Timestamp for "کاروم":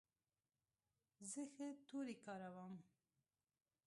2.25-2.73